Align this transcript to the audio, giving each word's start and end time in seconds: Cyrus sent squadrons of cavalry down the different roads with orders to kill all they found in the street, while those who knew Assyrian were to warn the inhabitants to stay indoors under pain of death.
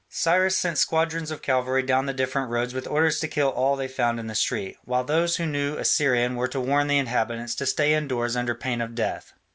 Cyrus 0.09 0.57
sent 0.57 0.79
squadrons 0.79 1.29
of 1.29 1.43
cavalry 1.43 1.83
down 1.83 2.07
the 2.07 2.11
different 2.15 2.49
roads 2.49 2.73
with 2.73 2.87
orders 2.87 3.19
to 3.19 3.27
kill 3.27 3.49
all 3.49 3.75
they 3.75 3.87
found 3.87 4.19
in 4.19 4.25
the 4.25 4.33
street, 4.33 4.77
while 4.83 5.03
those 5.03 5.35
who 5.35 5.45
knew 5.45 5.77
Assyrian 5.77 6.35
were 6.35 6.47
to 6.47 6.59
warn 6.59 6.87
the 6.87 6.97
inhabitants 6.97 7.53
to 7.53 7.67
stay 7.67 7.93
indoors 7.93 8.35
under 8.35 8.55
pain 8.55 8.81
of 8.81 8.95
death. 8.95 9.33